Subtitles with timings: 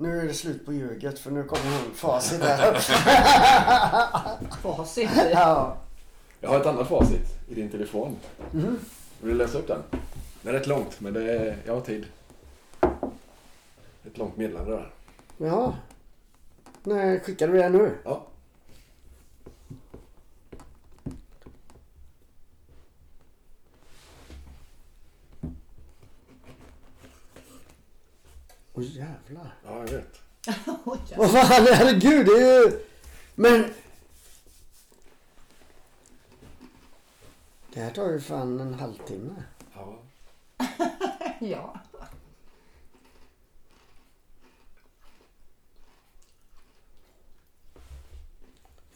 [0.00, 2.74] Nu är det slut på ljuget för nu kommer hon facit här.
[4.62, 5.10] Facit.
[5.32, 5.76] ja.
[6.40, 8.16] Jag har ett annat facit i din telefon.
[8.52, 8.78] Mhm.
[9.20, 9.82] Vill du läsa upp den?
[10.42, 12.06] Det är rätt långt, men det är, jag har tid.
[14.06, 14.90] Ett långt meddelande där.
[15.36, 15.74] Jaha.
[16.82, 17.98] Nej, skickar du det nu?
[18.04, 18.26] Ja.
[28.74, 29.54] Åh jävlar.
[29.64, 30.20] Ja, jag vet.
[30.84, 31.07] Oj, ja.
[31.18, 32.84] Vad fan, herregud det är ju...
[33.34, 33.74] Men...
[37.72, 39.42] Det här tar ju fan en halvtimme.
[39.74, 39.98] Ja.
[41.40, 41.80] ja.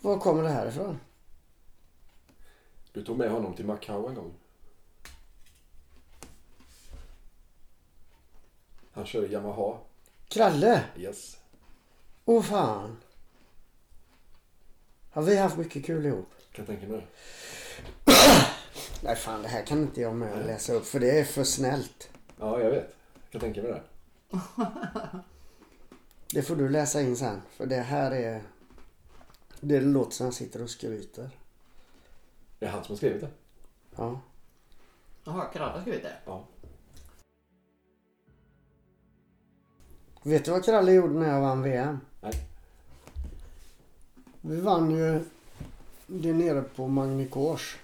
[0.00, 1.00] Var kommer det här ifrån?
[2.92, 4.34] Du tog med honom till Macau en gång.
[8.92, 9.78] Han kör Yamaha.
[10.28, 10.84] Kralle?
[10.96, 11.41] Yes.
[12.24, 12.96] Åh fan.
[15.10, 16.28] Har vi haft mycket kul ihop?
[16.52, 17.06] Kan tänka mig.
[19.02, 22.10] Nej fan, det här kan inte jag med läsa upp för det är för snällt.
[22.38, 22.94] Ja, jag vet.
[23.30, 23.82] Kan tänka mig det.
[26.32, 27.42] Det får du läsa in sen.
[27.50, 28.42] För det här är...
[29.60, 31.30] Det låter som jag sitter och skryter.
[32.58, 33.30] Det är han som har skrivit det.
[33.96, 34.20] Ja.
[35.24, 36.16] Jaha, Kralle har skrivit det.
[36.24, 36.44] Ja.
[40.22, 42.00] Vet du vad Kralle gjorde när jag vann VM?
[42.22, 42.46] Nej.
[44.40, 45.24] Vi vann ju
[46.06, 47.76] det nere på Magnikors.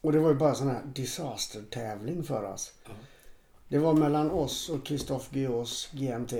[0.00, 2.72] Och det var ju bara sån här disaster-tävling för oss.
[2.84, 2.90] Ja.
[3.68, 6.32] Det var mellan oss och Christophe Guillauds GMT.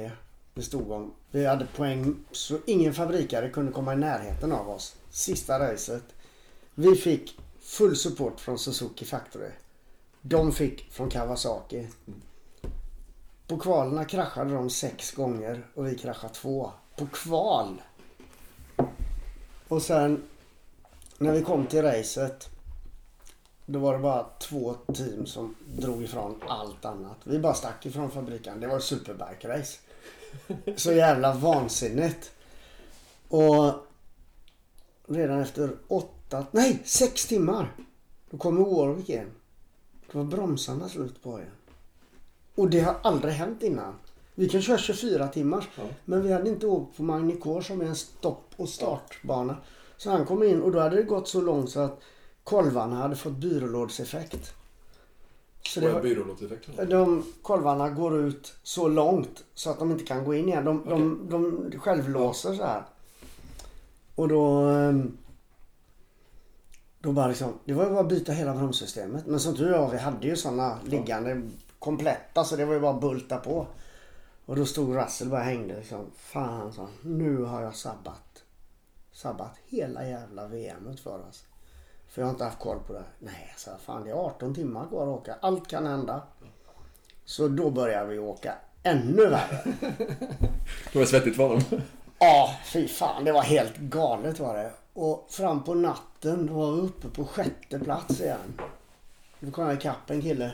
[0.54, 1.12] Det stod om.
[1.30, 4.96] Vi hade poäng så ingen fabrikare kunde komma i närheten av oss.
[5.10, 6.04] Sista racet.
[6.74, 9.50] Vi fick full support från Suzuki Factory.
[10.20, 11.86] De fick från Kawasaki.
[13.50, 16.72] På kvalerna kraschade de sex gånger och vi kraschade två.
[16.96, 17.82] På kval!
[19.68, 20.22] Och sen
[21.18, 22.48] när vi kom till racet.
[23.66, 27.16] Då var det bara två team som drog ifrån allt annat.
[27.24, 28.60] Vi bara stack ifrån fabriken.
[28.60, 29.78] Det var superbike-race.
[30.76, 32.32] Så jävla vansinnigt.
[33.28, 33.74] Och
[35.06, 37.74] redan efter åtta, nej sex timmar.
[38.30, 39.30] Då kommer Warwick in.
[40.12, 41.50] Då var bromsarna slut på igen.
[42.54, 43.94] Och det har aldrig hänt innan.
[44.34, 45.68] Vi kan köra 24 timmar.
[45.76, 45.82] Ja.
[46.04, 49.56] Men vi hade inte åkt på Magnicor som är en stopp och startbana.
[49.96, 52.00] Så han kom in och då hade det gått så långt så att
[52.44, 54.52] kolvarna hade fått byrålådseffekt.
[55.62, 56.88] Så Vad är var, byrålåtseffekten?
[56.90, 60.64] de kolvarna går ut så långt så att de inte kan gå in igen.
[60.64, 62.82] De, de, de självlåser så här.
[64.14, 64.50] Och då...
[64.60, 65.16] ehm,
[67.02, 69.26] Då bara liksom, det var ju bara att byta hela bromssystemet.
[69.26, 71.42] Men som tur var, vi hade ju sådana liggande
[71.80, 73.66] kompletta så det var ju bara att bulta på.
[74.46, 76.10] Och då stod Russell bara hängde liksom.
[76.16, 78.42] Fan sa nu har jag sabbat.
[79.12, 81.44] Sabbat hela jävla VMet för oss.
[82.08, 83.04] För jag har inte haft koll på det.
[83.18, 85.34] Nej, så fan det är 18 timmar kvar att åka.
[85.40, 86.22] Allt kan hända.
[87.24, 89.62] Så då börjar vi åka ännu värre.
[90.92, 91.62] Det var svettigt för honom.
[92.22, 93.24] Ja, fy fan.
[93.24, 94.72] Det var helt galet var det.
[94.92, 98.60] Och fram på natten då var vi uppe på sjätte plats igen.
[99.40, 100.52] Då kom jag ikapp en kille.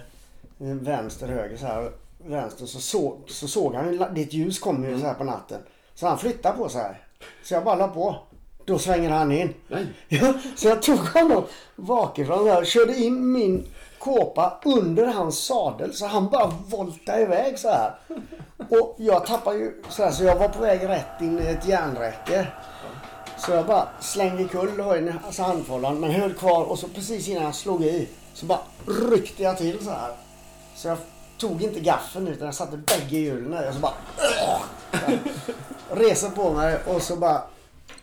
[0.58, 1.92] Vänster, höger så här.
[2.18, 5.60] Vänster så såg, så såg han ditt ljus kommer ju så här på natten.
[5.94, 7.00] Så han flyttade på sig.
[7.42, 8.16] Så jag bara la på.
[8.64, 9.54] Då svänger han in.
[9.68, 9.86] Nej.
[10.08, 11.44] Ja, så jag tog honom
[11.76, 13.66] bakifrån där och körde in min
[13.98, 17.94] kåpa under hans sadel så han bara voltade iväg så här.
[18.68, 21.68] Och jag tappade ju så här så jag var på väg rätt in i ett
[21.68, 22.46] järnräcke.
[23.38, 27.44] Så jag bara slängde kull höjden, alltså handfållan, men höll kvar och så precis innan
[27.44, 28.60] jag slog i så bara
[29.10, 30.25] ryckte jag till så här.
[30.76, 30.98] Så jag
[31.38, 33.94] tog inte gaffeln utan jag satte bägge hjulen och så bara.
[35.90, 37.42] Reser på mig och så bara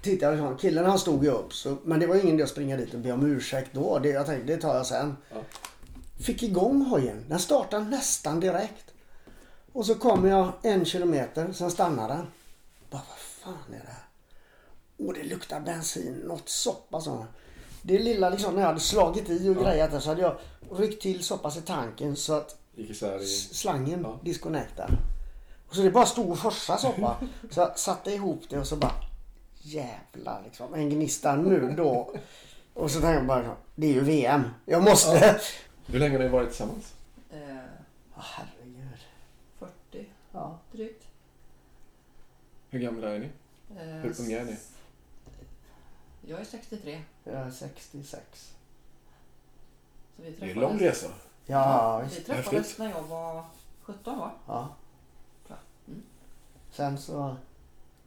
[0.01, 0.59] tittade jag.
[0.59, 1.53] Killen han stod ju upp.
[1.53, 3.99] Så, men det var ingen idé att springa dit och be om ursäkt då.
[3.99, 5.17] Det, jag tänkte det tar jag sen.
[6.19, 7.25] Fick igång hojen.
[7.27, 8.93] Den startade nästan direkt.
[9.73, 12.27] Och så kom jag en kilometer, sen stannade den.
[12.89, 14.03] Bara, vad fan är det här?
[15.07, 17.25] Och det luktar bensin, något soppa så.
[17.81, 20.37] Det lilla liksom när jag hade slagit i och grejat där så hade jag
[20.71, 23.25] ryckt till så pass i tanken så att Gick isär i...
[23.27, 24.19] slangen Ja.
[24.23, 24.93] disconnectade.
[25.67, 27.17] Och så det bara stod och forsade soppa.
[27.49, 28.93] Så jag satte ihop det och så bara
[29.61, 30.73] jävlar liksom.
[30.73, 32.15] En gnista nu då.
[32.73, 34.43] Och så tänkte jag bara det är ju VM.
[34.65, 35.41] Jag måste.
[35.85, 36.93] Hur länge har ni varit tillsammans?
[37.31, 37.39] Eh,
[38.17, 38.99] Åh, herregud.
[39.59, 40.59] 40 Ja.
[40.71, 41.03] drygt.
[42.69, 43.25] Hur gamla är ni?
[43.75, 44.55] Eh, Hur unga är ni?
[46.27, 47.01] Jag är 63.
[47.23, 48.53] Jag är 66.
[50.17, 51.07] Så vi Det är en lång resa.
[51.45, 52.25] Ja, Vi visst.
[52.27, 52.77] träffades Häftigt.
[52.79, 53.43] när jag var
[53.83, 54.31] 17 år.
[54.47, 54.67] Ja.
[55.87, 56.03] Mm.
[56.71, 57.35] Sen så...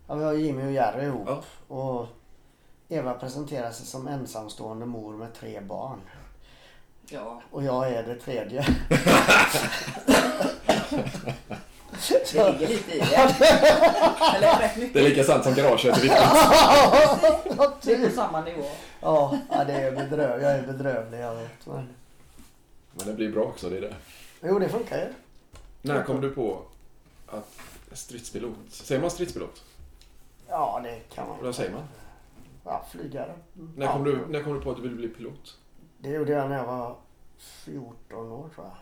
[0.07, 1.29] Ja, vi har Jimmy och Jerry ihop.
[1.29, 1.43] Ja.
[1.77, 2.07] Och
[2.89, 6.01] Eva presenterar sig som ensamstående mor med tre barn.
[7.09, 8.67] Ja, Och jag är det tredje.
[12.33, 13.17] det ligger lite i det.
[14.37, 16.13] Eller rätt Det är lika sant som garaget är viktigt.
[16.13, 18.15] Ja, Det är på typ.
[18.15, 18.65] samma nivå.
[19.01, 20.43] ja, ja, det är bedröv.
[20.43, 21.67] jag är bedrövlig jag vet.
[21.67, 21.89] Men...
[22.97, 23.95] Men det blir bra också, det är det.
[24.43, 25.13] Jo, det funkar ju.
[25.83, 26.63] När kom du på
[27.27, 27.59] att
[27.93, 29.63] stridspilot, säger man stridspilot?
[30.49, 31.37] Ja, det kan man.
[31.43, 31.83] Vad säger man?
[32.65, 33.35] Ja, flygare.
[33.77, 33.93] När ja.
[33.93, 35.59] kom, du, när kom du på att du ville bli pilot?
[35.99, 36.97] Det gjorde jag när jag var
[37.39, 38.77] 14 år tror jag.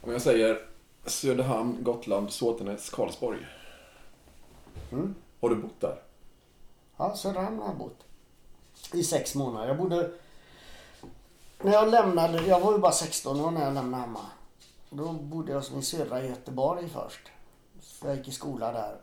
[0.00, 0.66] Om jag säger
[1.06, 3.38] Söderhamn, Gotland, Såtenäs, Karlsborg.
[4.92, 5.14] Mm.
[5.40, 5.98] Har du bott där?
[6.96, 8.04] Ja, Söderhamn har jag bott.
[8.92, 9.68] I sex månader.
[9.68, 10.10] Jag bodde...
[11.62, 14.26] När jag lämnade, jag var ju bara 16 år när jag lämnade hemma.
[14.90, 17.20] Då bodde jag som i södra Göteborg först.
[17.80, 19.00] Så jag gick i skola där.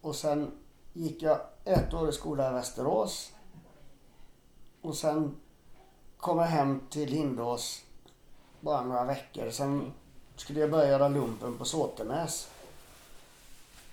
[0.00, 0.50] Och sen
[0.92, 3.32] gick jag ett år i skola i Västerås.
[4.82, 5.36] Och sen
[6.16, 7.82] kom jag hem till Hindås
[8.60, 9.50] bara några veckor.
[9.50, 9.92] Sen
[10.36, 12.48] skulle jag börja göra lumpen på Såtenäs.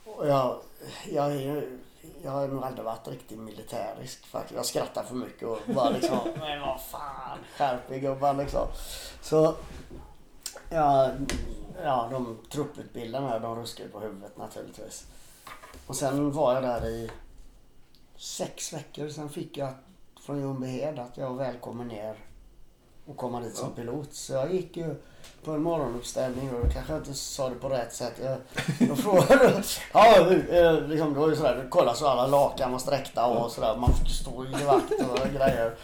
[0.06, 0.60] Och jag,
[1.12, 1.80] jag, är ju-
[2.24, 4.56] jag har nog aldrig varit riktigt militärisk faktiskt.
[4.56, 8.68] Jag skrattar för mycket och bara liksom, men vad fan, skärp er gubbar liksom.
[9.22, 9.56] Så,
[10.70, 11.12] ja,
[11.84, 15.06] ja de trupputbildarna de ruskade på huvudet naturligtvis.
[15.88, 17.12] Och sen var jag där i
[18.16, 19.10] sex veckor.
[19.10, 19.74] Sen fick jag
[20.22, 22.18] från Ljungbyhed att jag var välkommen ner
[23.08, 24.14] och komma dit som pilot.
[24.14, 24.96] Så jag gick ju
[25.44, 28.14] på en morgonuppställning och då kanske jag inte sa det på rätt sätt.
[28.24, 28.38] Jag,
[28.90, 29.64] då frågade
[29.94, 30.16] ja,
[30.52, 33.78] eh, liksom, det var ju sådär, kolla så alla lakan var sträckta och sådär.
[33.78, 35.76] Man fick stå i vakt och grejer.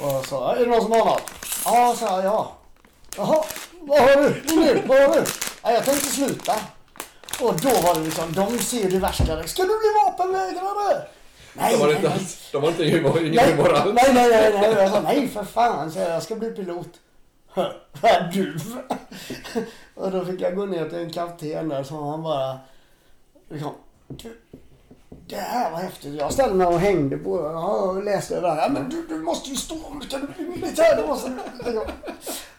[0.00, 1.30] Och så, är det någon som har något?
[1.64, 2.52] Ja, sa jag, ja.
[3.16, 3.44] Jaha,
[3.80, 4.56] vad har du?
[4.56, 5.24] Nu, vad har du?
[5.62, 6.54] Ja, jag tänkte sluta.
[7.40, 9.24] Och då var det liksom, de ser det värsta.
[9.46, 11.08] Ska du bli vapenvägrare?
[11.54, 12.18] Nej, De var nej, inte, nej.
[12.52, 13.94] de var inte ingen ingen Nej, humor alls.
[13.94, 14.72] nej, nej, nej, nej.
[14.82, 16.88] Jag sa nej för fan, så jag, ska bli pilot.
[18.02, 18.58] Är du?
[19.94, 22.58] Och då fick jag gå ner till en kapten där som han bara
[23.48, 23.72] liksom,
[24.06, 24.36] du,
[25.26, 26.14] det här var häftigt.
[26.14, 28.56] Jag ställde mig och hängde på ja, och läste det där.
[28.56, 30.96] Ja, men du, du måste ju stå om du ska bli militär.
[31.02, 31.32] Du måste,
[31.64, 31.82] liksom.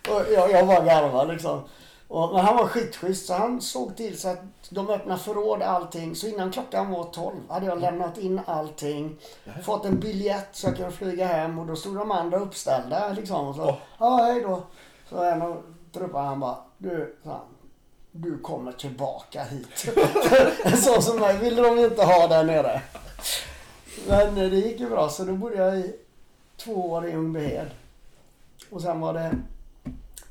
[0.10, 1.62] Och jag, jag bara garvade liksom.
[2.10, 4.40] Och, men han var skitschysst så han såg till så att
[4.70, 6.16] de öppnade förråd allting.
[6.16, 9.16] Så innan klockan var 12 hade jag lämnat in allting.
[9.64, 13.48] Fått en biljett så jag kunde flyga hem och då stod de andra uppställda liksom.
[13.48, 14.64] Och så, ja hej då.
[15.10, 17.40] Så en av trupperna han bara, du, han,
[18.12, 19.90] du kommer tillbaka hit.
[20.84, 22.82] så som mig ville de inte ha där nere.
[24.08, 25.96] Men det gick ju bra så då bodde jag i
[26.58, 27.70] två år i Ljungbyhed.
[28.70, 29.32] Och sen var det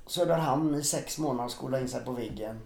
[0.08, 2.60] Söderhamn i sex månader och skola in sig på Viggen.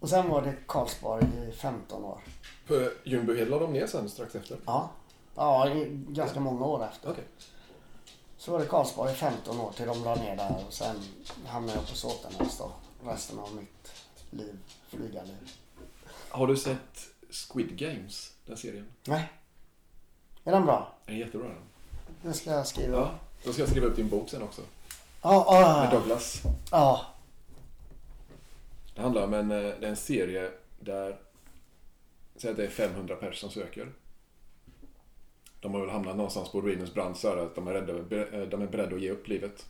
[0.00, 2.20] Och sen var det Karlsborg i 15 år.
[2.66, 4.58] På Ljungbyhed la de ner sen strax efter.
[4.66, 4.90] Ja,
[5.34, 5.74] ja
[6.08, 7.10] ganska många år efter.
[7.10, 7.24] Okej.
[8.36, 10.96] Så var det Karlsborg i 15 år till de la ner där och sen
[11.46, 12.72] hamnade jag på Såtenäs då.
[13.04, 13.92] Resten av mitt
[14.30, 14.58] liv,
[14.88, 15.50] flygarliv.
[16.28, 18.86] Har du sett Squid Games, den serien?
[19.04, 19.32] Nej.
[20.44, 20.94] Är den bra?
[21.06, 21.62] Den är jättebra den.
[22.22, 22.98] Den ska jag skriva.
[22.98, 23.10] Ja.
[23.44, 24.62] Då ska jag skriva upp din bok sen också.
[25.22, 25.98] Ja, ja, Med ja.
[25.98, 26.42] Douglas.
[26.70, 27.06] ja.
[28.94, 30.50] Det handlar om en, eh, det är en serie
[30.80, 31.16] där,
[32.36, 33.92] säg att det är 500 personer som söker.
[35.60, 38.46] De har väl hamnat någonstans på ruinens brant så här att de är, rädda, be-
[38.46, 39.66] de är beredda att ge upp livet.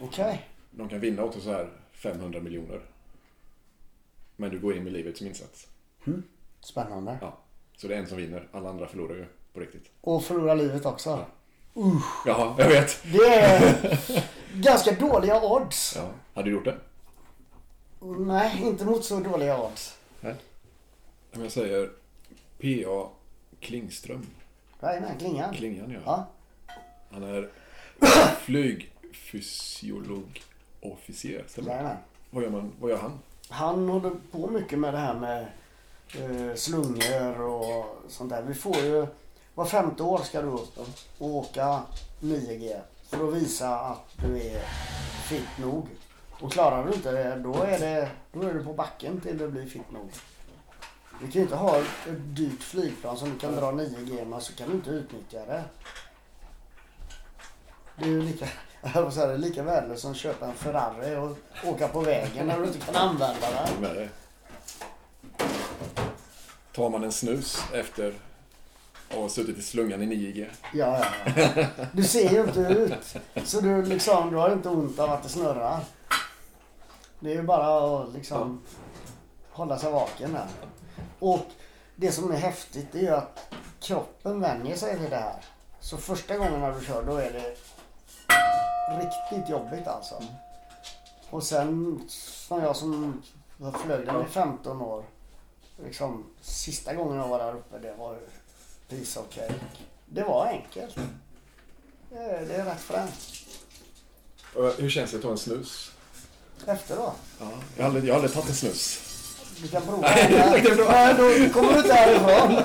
[0.00, 0.48] Okej.
[0.70, 2.80] De kan vinna också så här 500 miljoner.
[4.36, 5.66] Men du går in med livet som insats.
[6.60, 7.18] Spännande.
[7.20, 7.38] Ja.
[7.76, 9.90] Så det är en som vinner, alla andra förlorar ju på riktigt.
[10.00, 11.24] Och förlora livet också.
[12.26, 13.02] Jaha, jag vet.
[13.12, 14.24] Det är
[14.54, 15.96] ganska dåliga odds.
[15.96, 16.10] Ja.
[16.34, 16.76] Hade du gjort det?
[18.00, 19.98] Nej, inte mot så dåliga odds.
[20.20, 20.34] Nej.
[21.34, 21.90] Om jag säger
[22.58, 23.08] P.A.
[23.60, 24.26] Klingström.
[24.80, 25.54] Nej, klingan.
[25.54, 26.00] Klingan ja.
[26.06, 26.26] Ja.
[27.10, 27.50] Han är
[28.36, 30.42] flygfysiolog
[30.80, 31.44] officer.
[31.48, 31.70] Stämmer?
[31.70, 31.96] Jajamän.
[32.30, 33.18] Vad gör, man, vad gör han?
[33.48, 35.46] Han håller på mycket med det här med
[36.18, 38.42] eh, slungor och sånt där.
[38.42, 39.06] Vi får ju,
[39.54, 40.78] var femte år ska du upp
[41.18, 41.82] och åka
[42.20, 42.80] 9G
[43.16, 44.60] för att visa att du är
[45.28, 45.88] fit nog.
[46.40, 49.48] Och klarar du inte det, då är, det, då är du på backen till du
[49.48, 50.10] blir fit nog.
[51.20, 54.52] Du kan ju inte ha ett dyrt flygplan som du kan dra 9G med så
[54.52, 55.64] kan du inte utnyttja det.
[57.96, 58.46] Det är ju lika,
[59.10, 62.58] säga, det är lika värdelöst som att köpa en Ferrari och åka på vägen när
[62.58, 63.46] du inte kan använda
[63.80, 64.08] den.
[66.72, 68.14] Tar man en snus efter
[69.20, 70.46] ha suttit i slungan i 9G?
[70.72, 71.66] Ja, ja, ja.
[71.92, 73.16] Du ser ju inte ut.
[73.44, 75.80] Så du, liksom, du har inte ont av att det snurrar.
[77.20, 78.62] Det är ju bara att liksom
[79.50, 80.46] hålla sig vaken där.
[81.18, 81.46] Och
[81.96, 85.44] det som är häftigt det är ju att kroppen vänjer sig vid det här.
[85.80, 87.56] Så första gången när du kör då är det
[88.98, 90.14] riktigt jobbigt alltså.
[91.30, 93.22] Och sen som jag som
[93.84, 95.04] flög den i 15 år.
[95.84, 98.18] Liksom sista gången jag var där uppe det var
[98.88, 99.54] piece of cake.
[100.06, 100.96] Det var enkelt.
[102.10, 103.14] Det är, rätt fränt.
[104.54, 105.90] Och Hur känns det att ta en snus?
[106.66, 107.12] Efter då?
[107.40, 107.50] Ja.
[107.76, 109.00] Jag, har aldrig, jag har aldrig tagit en snus.
[109.62, 110.62] Du kan prova Nej.
[110.88, 112.62] Nej, då kommer du inte härifrån.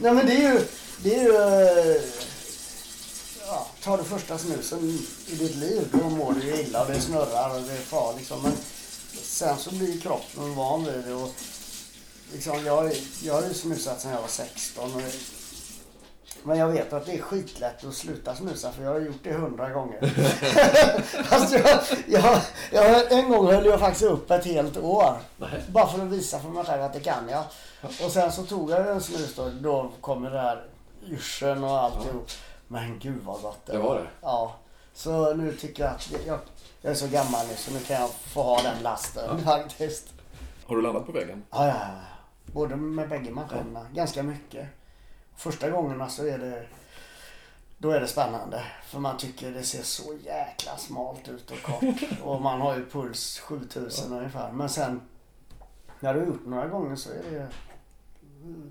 [0.00, 0.60] Nej men det är ju...
[1.02, 2.02] Det är ju eh,
[3.46, 4.78] ja, tar du första snusen
[5.26, 8.42] i ditt liv då mår du illa och det snurrar och det är far liksom.
[8.42, 8.52] Men
[9.22, 11.34] sen så blir kroppen van vid det och
[12.32, 14.94] liksom jag, jag har ju snusat sedan jag var 16.
[14.94, 15.02] Och,
[16.44, 19.32] men jag vet att det är skitlätt att sluta snusa för jag har gjort det
[19.32, 20.00] hundra gånger.
[21.24, 22.40] Fast jag, jag,
[22.72, 25.14] jag, en gång höll jag faktiskt upp ett helt år.
[25.36, 25.62] Nej.
[25.68, 27.44] Bara för att visa för mig själv att det kan jag.
[28.04, 29.50] Och sen så tog jag en snus då.
[29.60, 30.64] Då kommer det här
[31.06, 32.30] yrseln och alltihop.
[32.68, 34.06] Men gud vad gott Det var det?
[34.20, 34.54] Ja.
[34.94, 36.38] Så nu tycker jag att jag,
[36.80, 40.06] jag är så gammal nu så nu kan jag få ha den lasten faktiskt.
[40.66, 41.42] Har du landat på vägen?
[41.50, 42.12] Ja, ja, ja.
[42.52, 43.86] Både med bägge maskinerna.
[43.94, 44.68] Ganska mycket.
[45.36, 46.66] Första gångerna så är det
[47.78, 48.64] då är det spännande.
[48.84, 51.84] För man tycker det ser så jäkla smalt ut och kort.
[52.22, 54.52] Och man har ju puls 7000 ungefär.
[54.52, 55.00] Men sen
[56.00, 57.48] när du har gjort några gånger så är det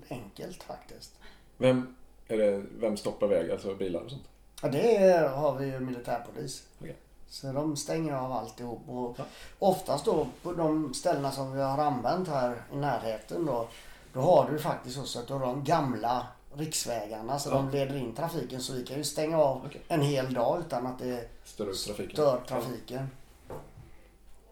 [0.08, 1.18] enkelt faktiskt.
[1.56, 1.96] Vem,
[2.28, 3.50] är det, vem stoppar väg?
[3.50, 4.28] Alltså bilar och sånt?
[4.62, 6.66] Ja, det har vi ju militärpolis.
[6.80, 6.96] Okej.
[7.32, 8.88] Så de stänger av alltihop.
[8.88, 9.24] Och Ja.
[9.58, 13.68] oftast då på de ställena som vi har använt här i närheten då.
[14.12, 17.54] Då har du faktiskt också att du har de gamla riksvägarna så Ja.
[17.54, 18.60] de leder in trafiken.
[18.60, 19.80] Så vi kan ju stänga av Okej.
[19.88, 22.12] en hel dag utan att det Stör trafiken?
[22.12, 23.10] stör trafiken.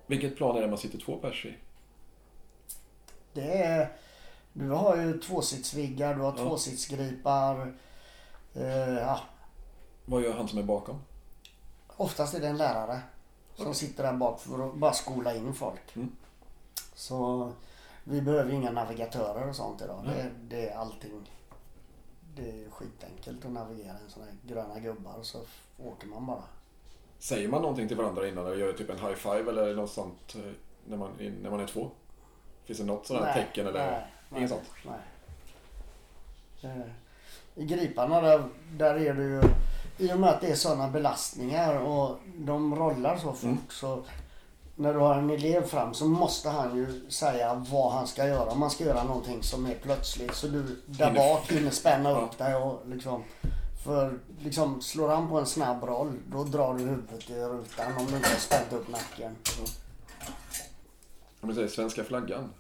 [0.07, 1.55] Vilket plan är det man sitter två pers i?
[3.33, 3.93] Det är,
[4.53, 6.45] du har ju tvåsitsviggar, du har Ja.
[6.45, 7.73] tvåsitsgripar.
[8.55, 9.21] Eh, ja,
[10.05, 11.01] Vad gör han som är bakom?
[12.01, 13.01] Oftast är det en lärare
[13.57, 15.97] som sitter där bak för att bara skola in folk.
[15.97, 16.17] Mm.
[16.95, 17.53] Så
[18.05, 20.03] vi behöver inga navigatörer och sånt idag.
[20.05, 20.15] Nej.
[20.17, 21.31] Det, det är allting.
[22.37, 25.39] Det är skitenkelt att navigera en sån här gröna gubbar och så
[25.79, 26.43] åker man bara.
[27.19, 30.35] Säger man någonting till varandra innan och gör typ en high five eller något sånt
[30.35, 30.53] eh,
[30.87, 31.11] när man,
[31.43, 31.91] när man är två?
[32.65, 33.91] Finns det något sådant här Nej, tecken eller?
[33.91, 34.71] nej, Inget nej, sånt?
[36.63, 36.73] Nej.
[36.73, 36.91] Eh,
[37.55, 39.41] I griparna där, där är det ju
[40.01, 43.59] i och med att det är sådana belastningar och de rollar så fort Mm.
[43.71, 44.03] så
[44.77, 48.51] när du har en elev fram så måste han ju säga vad han ska göra.
[48.51, 52.39] Om man ska göra någonting som är plötsligt så du där bak hinner spänna upp
[52.39, 53.25] dig och liksom
[53.85, 58.07] för liksom slår han på en snabb roll då drar du huvudet i rutan om
[58.07, 59.37] du inte har spänt upp nacken.
[61.41, 62.51] Om du säger svenska flaggan.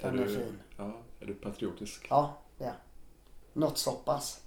[0.00, 0.58] Den är fin.
[0.76, 2.06] Ja, är du patriotisk?
[2.10, 2.72] Ja, ja.
[3.52, 4.40] Något så pass.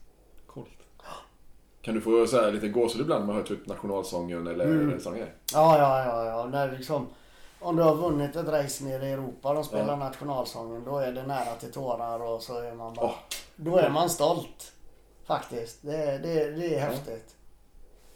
[1.81, 4.93] Kan du få så här lite gåshud ibland när man hör typ nationalsången eller Mm.
[4.93, 5.33] en sån grej?
[5.53, 6.45] Ja, ja, ja, ja.
[6.45, 7.07] När liksom,
[7.59, 9.95] om du har vunnit ett race nere i Europa och spelar Ja.
[9.95, 13.05] nationalsången, då är det nära till tårar och så är man bara...
[13.05, 13.15] Åh.
[13.55, 14.71] Då är man stolt.
[15.25, 15.77] Faktiskt.
[15.81, 17.35] Det, är- det, det är häftigt.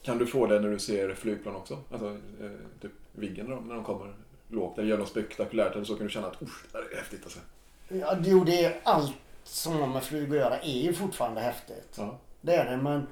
[0.02, 1.78] Kan du få det när du ser flygplan också?
[1.92, 2.50] Alltså eh,
[2.82, 4.14] typ Viggen när de, när de kommer
[4.48, 6.96] lågt eller gör något spektakulärt eller så kan du känna att Usch, det här är
[6.96, 7.40] häftigt alltså.
[7.88, 9.12] Ja, jo, det är allt
[9.44, 11.96] som har med flyg att göra är ju fortfarande häftigt.
[11.98, 12.18] Ja.
[12.42, 13.08] Det är det, men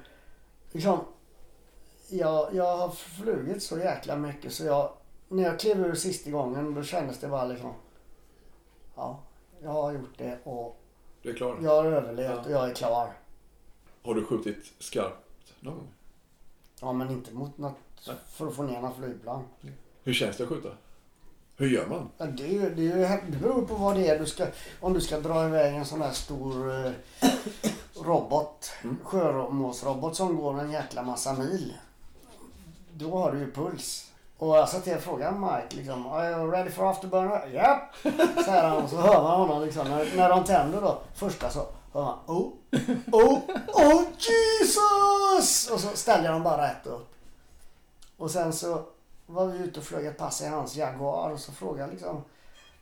[0.74, 1.00] liksom...
[2.08, 4.92] Jag, jag har flugit så jäkla mycket så jag...
[5.28, 7.72] När jag klev ur sista gången då kändes det bara liksom...
[8.94, 9.20] Ja,
[9.62, 10.80] jag har gjort det och
[11.22, 11.58] Du är klar?
[11.62, 12.40] jag har överlevt Ja.
[12.44, 13.12] och jag är klar.
[14.02, 15.88] Har du skjutit skarpt någon gång?
[16.80, 17.74] Ja, men inte mot något
[18.06, 18.16] Nej.
[18.28, 19.44] för att få ner något flygplan.
[20.02, 20.68] Hur känns det att skjuta?
[21.56, 22.08] Hur gör man?
[22.18, 24.46] Ja, det, är ju, det, är ju, det beror på vad det är du ska...
[24.80, 26.92] Om du ska dra iväg en sån här stor eh,
[27.96, 28.98] robot, Mm.
[29.04, 31.74] sjömålsrobot som går en jäkla massa mil.
[32.92, 34.10] Då har du ju puls.
[34.38, 37.46] Och jag satt till och frågade Mike liksom, Are you ready for afterburner?
[37.46, 37.96] Japp!
[38.44, 39.88] Säger han och så hör man honom liksom.
[39.88, 42.52] När, när de tänder då, första så hör man Oh,
[43.12, 45.70] oh, oh Jesus!
[45.70, 47.14] Och så ställer de bara rätt upp.
[48.16, 48.82] Och sen så
[49.26, 52.24] var vi ute och flög ett pass i hans Jaguar och så frågade jag liksom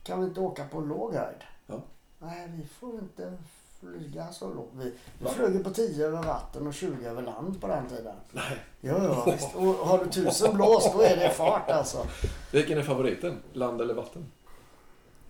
[0.03, 1.43] Kan vi inte åka på låg höjd?
[1.67, 1.75] Ja.
[2.19, 3.39] Nej, vi får inte
[3.83, 4.71] flyga så lågt.
[4.73, 8.17] Vi, vi flög på 10 över vatten och 20 över land på den tiden.
[8.31, 8.59] Nej.
[8.81, 9.55] Ja, ja visst.
[9.55, 12.07] Och har du tusen blås då är det fart alltså.
[12.53, 13.37] Vilken är favoriten?
[13.53, 14.27] Land eller vatten?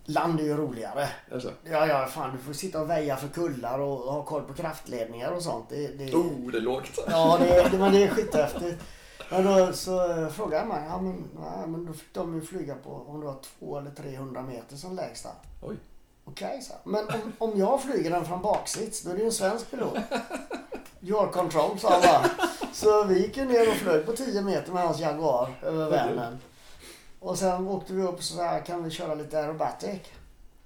[0.05, 1.07] Land är ju roligare.
[1.31, 1.51] Alltså.
[1.63, 5.31] Ja, ja, fan du får sitta och väja för kullar och ha koll på kraftledningar
[5.31, 5.65] och sånt.
[5.69, 6.99] Det, det, Oh, det är lågt.
[7.07, 8.83] Ja, det, det, men det är skithäftigt.
[9.31, 12.89] Men då så frågade mig, ja men, ja men då fick de ju flyga på
[13.07, 15.29] om det var 200 eller 300 meter som lägsta.
[15.61, 15.75] Oj.
[16.25, 16.73] Okej, så.
[16.83, 19.97] Men om, om jag flyger den från baksits, då är det ju en svensk pilot.
[21.01, 22.47] Your control, sa han bara.
[22.73, 26.37] Så vi gick ju ner och flög på 10 meter med hans Jaguar över Vänern.
[27.19, 29.99] Och sen åkte vi upp och så här, kan vi köra lite aerobatic?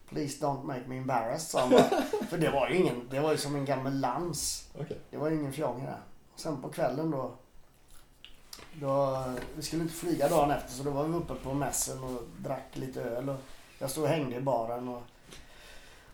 [0.10, 1.84] Please don't make me embarrassed, sa han bara.
[2.30, 4.70] För det var ju ingen, det var ju som en gammal lans.
[4.80, 4.98] Okej.
[5.10, 5.98] Det var ju ingen fjong det.
[6.34, 7.32] Och sen på kvällen då,
[8.74, 9.24] då...
[9.56, 12.68] Vi skulle inte flyga dagen efter så då var vi uppe på mässen och drack
[12.74, 13.30] lite öl.
[13.30, 13.40] Och
[13.80, 15.02] jag stod och hängde i baren och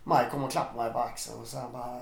[0.04, 2.00] Maj kom och klappade mig på axeln och sa bara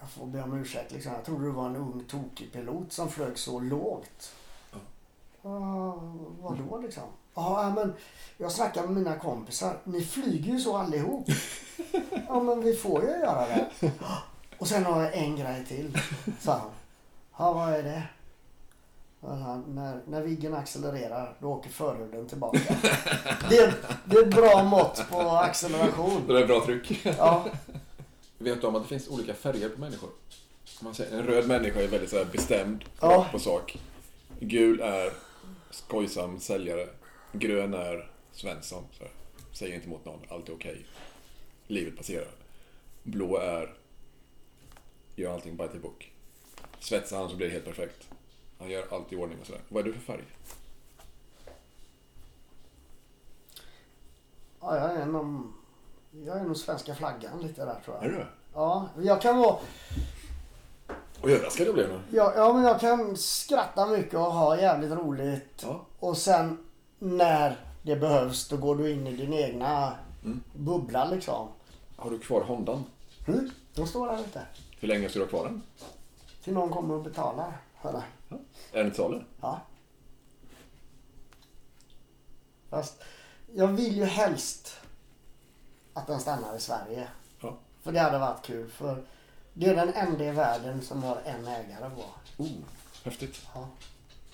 [0.00, 1.12] jag får be om ursäkt liksom.
[1.12, 4.32] Jag trodde du var en ung tokig pilot som flög så lågt.
[4.72, 4.78] Ja.
[5.42, 5.94] Ja,
[6.40, 7.02] vadå liksom?
[7.34, 7.94] Ja, men
[8.36, 9.76] jag snackar med mina kompisar.
[9.84, 11.28] Ni flyger ju så allihop.
[12.28, 13.70] Ja, men vi får ju göra det.
[14.58, 15.98] Och sen har jag en grej till,
[16.40, 16.70] sa han.
[17.38, 18.02] Ja, vad är det?
[19.20, 22.58] Han, när, när Viggen accelererar, då åker förhuden tillbaka.
[23.50, 23.74] Det är,
[24.04, 26.22] det är ett bra mått på acceleration.
[26.28, 27.06] Det är bra tryck.
[27.18, 27.46] Ja,
[28.38, 30.10] Vet du om att det finns olika färger på människor?
[30.82, 33.26] Man säger, en röd människa är väldigt så här bestämd Ja.
[33.32, 33.78] på sak.
[34.40, 35.12] Gul är
[35.70, 36.88] skojsam säljare.
[37.32, 38.84] Grön är Svensson.
[38.98, 39.04] Så.
[39.52, 40.86] Säger inte emot någon, allt är okej.
[41.66, 42.28] Livet passerar.
[43.02, 43.74] Blå är
[45.16, 46.12] gör allting by the book.
[46.78, 48.09] Svetsar han så blir det helt perfekt.
[48.60, 49.60] Han gör allt i ordning och sådär.
[49.68, 50.24] Vad är du för färg?
[54.60, 55.52] ja jag är nog...
[56.24, 58.04] Jag är nog svenska flaggan lite där tror jag.
[58.04, 58.26] Är du?
[58.54, 59.56] Ja, jag kan vara...
[61.22, 62.00] Och överraskad jag blev nu.
[62.10, 65.62] Ja, ja, men jag kan skratta mycket och ha jävligt roligt.
[65.62, 65.86] Ja.
[65.98, 66.58] Och sen
[66.98, 69.92] när det behövs då går du in i din egna
[70.24, 70.40] Mm.
[70.54, 71.48] bubbla liksom.
[71.96, 72.84] Har du kvar Hondan?
[73.28, 74.42] Mm, de står där ute.
[74.80, 75.62] Hur länge ska du ha kvar den?
[76.44, 77.52] Till någon kommer och betalar.
[77.80, 78.00] Hörru.
[78.72, 79.20] Är den till salu?
[79.40, 79.60] Ja.
[82.70, 83.02] Fast
[83.54, 84.76] jag vill ju helst
[85.94, 87.08] att den stannar i Sverige.
[87.40, 87.58] Ja.
[87.82, 88.70] För det hade varit kul.
[88.70, 89.02] För
[89.54, 92.04] det är den enda i världen som har en ägare på.
[92.42, 92.48] Oh,
[93.04, 93.46] häftigt.
[93.54, 93.68] Ja.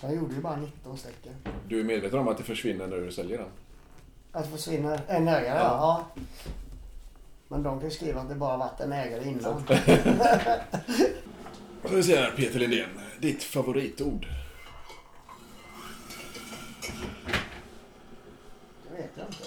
[0.00, 1.34] Jag gjorde ju bara 19 stycken.
[1.68, 3.48] Du är medveten om att det försvinner när du säljer den?
[4.32, 6.04] Att det försvinner en ägare, ja.
[6.14, 6.22] ja.
[7.48, 9.66] Men de kan ju skriva att det bara varit en ägare innan.
[11.90, 12.88] Vi säga här, Peter Lindén?
[13.20, 14.26] Ditt favoritord?
[18.90, 19.44] Det vet jag inte.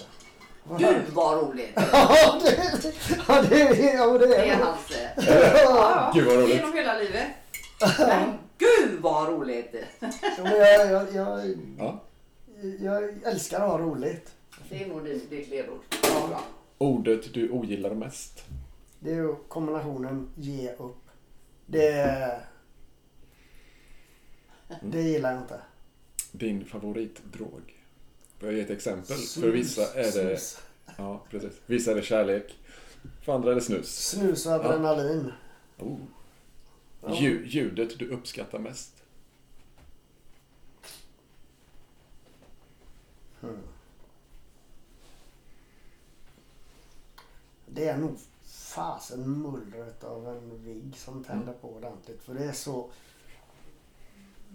[0.78, 1.70] Gud vad roligt.
[1.92, 2.56] Ja, det,
[3.28, 4.64] ja, det, ja, det Det är är det.
[4.64, 4.90] hans...
[4.90, 6.54] eh, Ja, Gud, vad roligt.
[6.56, 7.26] Genom hela livet.
[7.98, 9.74] Men gud vad roligt.
[10.38, 12.02] Jag, jag, jag, Ja.
[12.80, 14.32] jag älskar att ha roligt.
[14.70, 15.80] Det är nog ditt ditt ledord.
[16.02, 16.40] Ja.
[16.78, 18.44] Ordet du ogillar mest?
[18.98, 20.96] Det är ju kombinationen ge upp.
[21.66, 22.40] Det,
[24.82, 25.60] det gillar jag inte.
[26.32, 27.76] Din favoritdrog?
[28.40, 29.16] Jag ge ett exempel?
[29.16, 30.38] Snus, För vissa är det...
[30.38, 30.60] Snus,
[30.96, 31.52] Ja, precis.
[31.66, 32.58] Vissa är det kärlek.
[33.24, 34.08] För andra är det snus.
[34.08, 35.32] snus och adrenalin.
[35.78, 35.96] Oh.
[37.02, 37.08] Ja.
[37.14, 39.02] Lju- ljudet du uppskattar mest?
[47.66, 52.22] Det är nog fasen mullret av en vigg som tänder på ordentligt.
[52.22, 52.90] För det är så...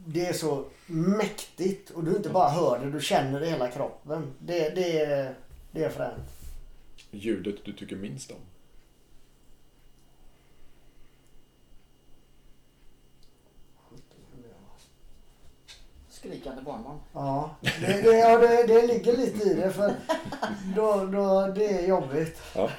[0.06, 3.68] Det är så mäktigt och du inte bara hör det, du känner det i hela
[3.72, 4.34] kroppen.
[4.40, 5.36] Det, det, är,
[5.72, 6.30] det är fränt.
[7.12, 8.38] Ljudet du tycker minst om?
[16.10, 17.00] Skrikande barnbarn.
[17.14, 19.96] Ja, det, det, ja det, det ligger lite i det för
[20.76, 22.42] då, då, det är jobbigt.
[22.56, 22.70] Ja,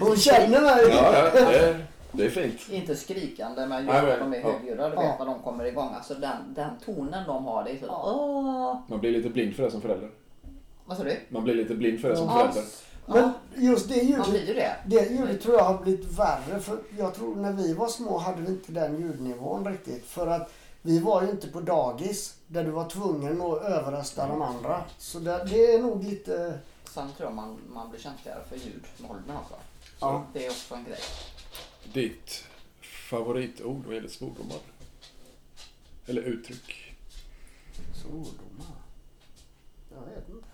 [0.00, 0.88] Hon känner mig.
[0.88, 1.74] ja, ja
[2.16, 2.68] det, är, fint.
[2.70, 4.88] Inte skrikande men Nej, just men- att de är högljudda.
[4.88, 5.00] Du Ja.
[5.00, 5.94] vet när de kommer igång.
[5.94, 7.64] Alltså den, den tonen de har.
[7.64, 7.86] Det är så...
[7.88, 8.76] Åh.
[8.88, 10.10] Man blir lite blind för det som förälder.
[10.84, 11.16] Vad sa du?
[11.28, 12.32] Man blir lite blind för det som Ja.
[12.38, 12.62] förälder.
[13.06, 14.76] Men just det ljudet, det.
[14.86, 16.60] det ljudet tror jag har blivit värre.
[16.60, 20.06] För jag tror när vi var små hade vi inte den ljudnivån riktigt.
[20.06, 24.42] För att vi var ju inte på dagis där du var tvungen att överrösta de
[24.42, 24.80] andra.
[24.98, 26.58] Så det, det är nog lite...
[26.84, 29.54] Sen tror jag man, man blir känsligare för ljud med åldern också.
[29.84, 30.22] Så Ja.
[30.32, 30.98] det är också en grej.
[31.92, 32.44] Ditt
[32.80, 34.58] favoritord vad gäller svordomar?
[36.06, 36.94] Eller uttryck?
[38.02, 38.76] Svordomar?
[39.90, 40.46] Jag vet inte.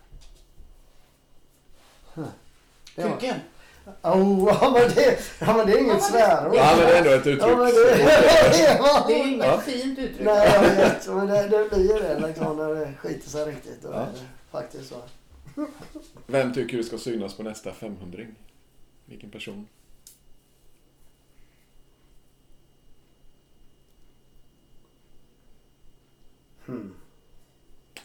[2.14, 2.26] Huh.
[2.96, 3.36] Var- Kuken!
[4.02, 6.54] Oh, ja, men det, ja, men det är inget svärord.
[6.54, 7.42] Ja, men det är ändå ett uttryck.
[7.42, 7.72] Ja, men det,
[9.08, 9.60] det är inget Ja.
[9.60, 10.20] fint uttryck.
[10.26, 11.06] Nej, jag vet.
[11.08, 13.82] Men det, det blir det liksom när det skiter sig riktigt.
[13.82, 13.94] Då Ja.
[14.00, 14.18] är det
[14.50, 15.02] faktiskt så.
[16.26, 18.22] Vem tycker du ska synas på nästa 500
[19.04, 19.66] Vilken person?
[26.70, 26.94] Hmm.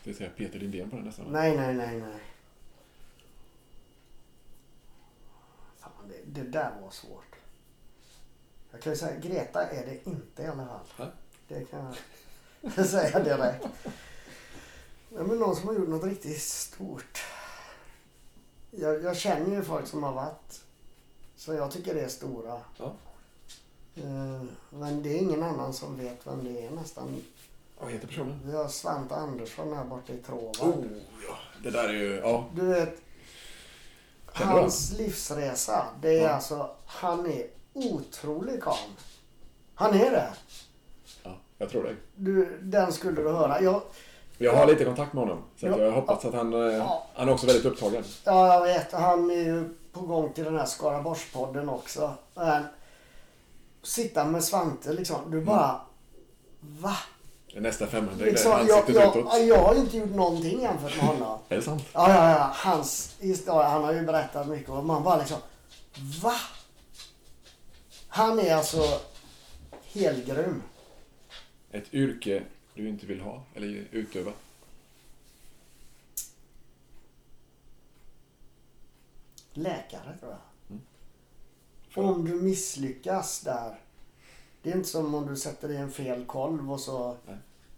[0.04, 1.26] Det säger Peter Lindén på den nästan.
[1.30, 2.20] Nej, nej, nej, nej.
[6.08, 7.36] det, det där var svårt.
[8.72, 10.80] Jag kan ju säga Greta är det inte i alla fall.
[10.98, 11.08] Nej.
[11.48, 11.96] Det kan
[12.62, 13.66] jag säga direkt.
[15.10, 17.24] Ja, men någon som har gjort något riktigt stort.
[18.72, 20.62] Jag, jag känner ju folk som har varit
[21.36, 22.62] så jag tycker det är stora.
[22.78, 22.96] Ja.
[23.96, 27.22] Eh, Men det är ingen annan som vet vem det är nästan.
[27.80, 28.40] Vad heter personen?
[28.46, 30.56] Vi har Svante Andersson här borta i Tråvad.
[30.62, 30.84] Oh,
[31.28, 31.36] ja.
[31.64, 32.16] Det där är ju...
[32.24, 32.46] Ja.
[32.56, 33.02] Du vet,
[34.38, 36.30] Känner hans livsresa, det är Ja.
[36.30, 38.76] alltså, han är otrolig karl.
[39.76, 40.34] Han är det.
[41.24, 41.32] ja.
[41.58, 41.96] Jag tror det.
[42.16, 43.62] Du, den skulle du höra.
[43.62, 43.82] Jag,
[44.38, 45.44] Jag har lite kontakt med honom.
[45.60, 46.54] Så jag hoppas att han...
[46.54, 47.08] eh, Ja.
[47.14, 48.04] Han är också väldigt upptagen.
[48.24, 52.14] ja, jag vet, han är ju på gång till den här Skaraborgspodden också.
[52.34, 52.64] Men,
[53.84, 55.82] sitta med Svante liksom, du bara,
[56.60, 56.98] va?
[57.62, 61.40] Nästa 500 Liksom, jag, jag, jag har inte gjort någonting jämfört med honom.
[61.50, 61.84] Är det sant?
[61.94, 62.52] Ja, ja, ja.
[62.54, 65.38] Hans historia, han har ju berättat mycket och man bara liksom,
[66.24, 66.34] va?
[68.08, 69.00] Han är alltså
[69.84, 70.64] helgrym.
[71.72, 74.32] Ett yrke du inte vill ha eller utöva.
[79.54, 80.80] Läkare tror jag.
[81.90, 83.80] För- Om du misslyckas där.
[84.62, 87.38] Det är inte som om du sätter i en fel kolv och så Nej.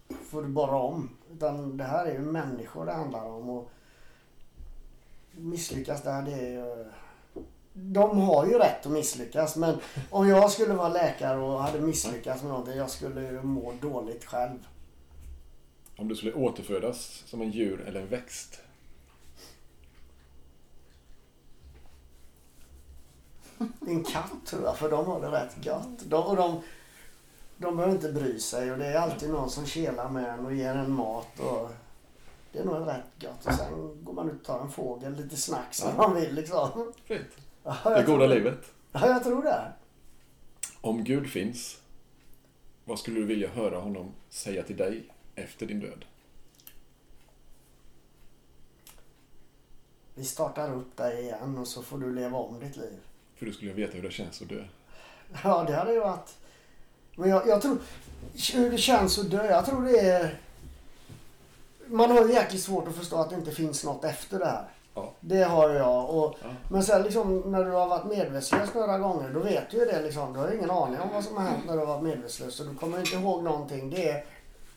[0.10, 1.10] Får du bara om.
[1.34, 3.50] Utan det här är ju människor det handlar om.
[3.50, 3.70] Och
[5.32, 6.86] misslyckas där det är ju...
[7.74, 9.78] De har ju rätt att misslyckas men
[10.10, 14.26] om jag skulle vara läkare och hade misslyckats med någonting jag skulle ju må dåligt
[14.26, 14.68] själv.
[15.98, 18.62] Om du skulle återfödas som en djur eller en växt.
[23.88, 26.00] En katt tror jag, för de har det rätt gött.
[26.06, 26.62] De, och de,
[27.58, 30.54] de behöver inte bry sig och det är alltid någon som kelar med en och
[30.54, 31.40] ger en mat.
[31.40, 31.70] Och
[32.52, 33.46] det är nog rätt gött.
[33.46, 36.94] Och sen går man ut och tar en fågel, lite snacks om man vill liksom.
[37.06, 37.28] Fint.
[37.64, 38.74] Ja, Det goda livet.
[38.92, 39.72] Ja, jag tror det.
[40.82, 41.82] Om Gud finns,
[42.86, 46.06] vad skulle du vilja höra honom säga till dig efter din död?
[50.16, 53.00] Vi startar upp dig igen och så får du leva om ditt liv.
[53.36, 54.64] För du skulle veta hur det känns att dö.
[55.44, 56.38] Ja, det hade ju varit...
[57.18, 57.78] Men jag, jag tror...
[58.54, 60.42] Hur det känns att dö, jag tror det är...
[61.88, 64.68] Man har ju jäkligt svårt att förstå att det inte finns något efter det här.
[64.96, 65.14] Ja.
[65.20, 66.10] Det har jag.
[66.10, 66.48] Och, Ja.
[66.72, 70.02] Men sen liksom när du har varit medvetslös några gånger, då vet du ju det
[70.02, 70.34] liksom.
[70.34, 72.60] Du har ju ingen aning om vad som har hänt när du har varit medvetslös.
[72.60, 73.90] Och du kommer inte ihåg någonting.
[73.90, 74.26] Det är,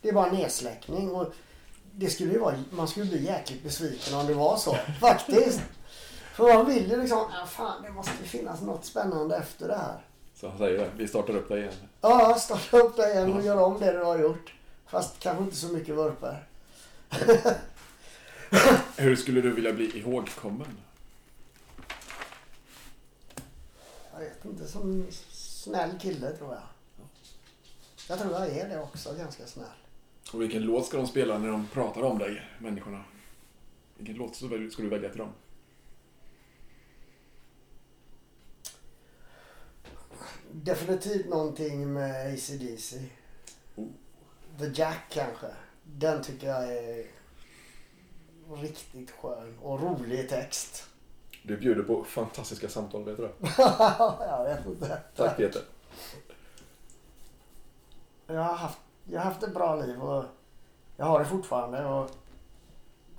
[0.02, 1.10] det är bara nedsläckning.
[1.14, 1.32] Och
[1.92, 4.74] det skulle ju vara, man skulle bli jäkligt besviken om det var så.
[5.00, 5.60] Faktiskt.
[6.34, 9.76] För man vill ju liksom, ja, fan det måste ju finnas något spännande efter det
[9.76, 9.98] här.
[10.40, 10.90] Så han säger det.
[10.96, 11.72] Vi startar upp dig igen.
[12.00, 14.54] Ja, starta upp det igen och göra om det du har gjort.
[14.86, 16.44] Fast kanske inte så mycket vurper.
[18.96, 20.76] Hur skulle du vilja bli ihågkommen?
[24.12, 26.62] Jag vet inte, som snäll kille tror jag.
[28.08, 29.66] Jag tror jag är det också, ganska snäll.
[30.32, 33.04] Och vilken låt ska de spela när de pratar om dig, människorna?
[33.96, 34.46] Vilken låt ska
[34.82, 35.32] du välja till dem?
[40.64, 42.96] Definitivt någonting med ACDC.
[43.76, 43.86] Oh.
[44.58, 45.46] The Jack kanske.
[45.82, 47.06] Den tycker jag är
[48.54, 50.86] riktigt skön och rolig text.
[51.42, 53.32] Du bjuder på fantastiska samtal, vet du det?
[54.20, 55.00] jag vet inte.
[55.16, 55.62] Tack Peter.
[58.26, 60.24] Jag har, haft, jag har haft ett bra liv och
[60.96, 61.84] jag har det fortfarande.
[61.84, 62.10] Och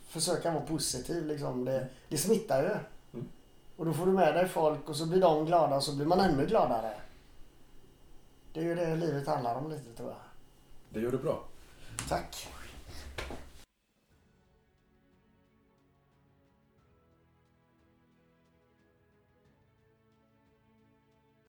[0.08, 1.66] försöka vara positiv liksom.
[1.66, 2.70] Det, det smittar ju.
[3.14, 3.30] Mm.
[3.78, 6.06] Och då får du med dig folk och så blir de glada och så blir
[6.06, 6.94] man ännu gladare.
[8.54, 10.18] Det är ju det livet handlar om lite tror jag.
[10.90, 11.44] Det gör du bra.
[12.10, 12.48] Tack.